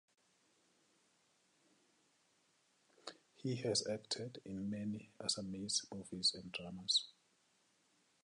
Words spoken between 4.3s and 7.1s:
in many Assamese movies and dramas.